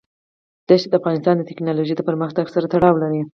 دښتې 0.67 0.87
د 0.91 0.93
افغانستان 0.99 1.35
د 1.37 1.43
تکنالوژۍ 1.49 1.93
د 1.97 2.01
پرمختګ 2.09 2.45
سره 2.55 2.69
تړاو 2.73 3.01
لري. 3.03 3.21